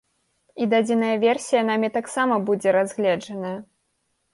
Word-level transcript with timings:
І 0.63 0.67
дадзеная 0.71 1.11
версія 1.25 1.61
намі 1.69 1.93
таксама 2.01 2.43
будзе 2.51 2.69
разгледжаная. 2.81 3.59